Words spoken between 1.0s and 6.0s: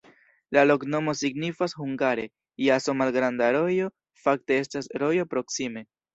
signifas hungare: jaso-malgranda rojo, fakte estas rojo proksime.